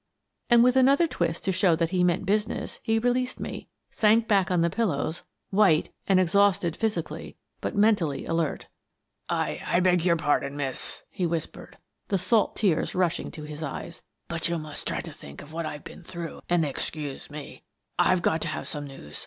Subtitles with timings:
[0.49, 4.27] And, with another twist to show that he meant business, he released me, and sank
[4.27, 8.65] back on the pil lows, white and exhausted physically, but mentally alert.
[9.29, 11.77] "I— I beg your pardon, Miss," he whispered,
[12.07, 15.67] the salt tears rushing to his eyes, "but you must try to think of what
[15.67, 17.61] I've been through and excuse me.
[17.99, 19.19] I've just got to have some news.